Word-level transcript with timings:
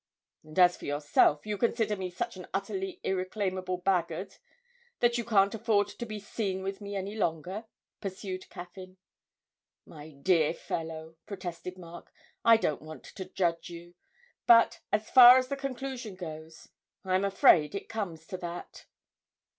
'And 0.43 0.57
as 0.57 0.77
for 0.77 0.85
yourself, 0.85 1.45
you 1.45 1.59
consider 1.59 1.95
me 1.95 2.09
such 2.09 2.35
an 2.35 2.47
utterly 2.55 2.99
irreclaimable 3.03 3.77
blackguard 3.77 4.37
that 4.99 5.19
you 5.19 5.23
can't 5.23 5.53
afford 5.53 5.89
to 5.89 6.05
be 6.07 6.19
seen 6.19 6.63
with 6.63 6.81
me 6.81 6.95
any 6.95 7.13
longer?' 7.13 7.65
pursued 7.99 8.49
Caffyn. 8.49 8.97
'My 9.85 10.09
dear 10.09 10.55
fellow,' 10.55 11.17
protested 11.27 11.77
Mark, 11.77 12.11
'I 12.43 12.57
don't 12.57 12.81
want 12.81 13.03
to 13.03 13.25
judge 13.25 13.69
you. 13.69 13.93
But, 14.47 14.79
as 14.91 15.07
far 15.11 15.37
as 15.37 15.49
the 15.49 15.55
conclusion 15.55 16.15
goes, 16.15 16.69
I'm 17.05 17.23
afraid 17.23 17.75
it 17.75 17.87
comes 17.87 18.25
to 18.25 18.37
that!' 18.37 18.87